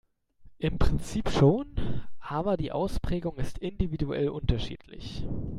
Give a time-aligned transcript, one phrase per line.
[0.57, 1.75] Im Prinzip schon,
[2.19, 5.27] aber die Ausprägung ist individuell unterschiedlich.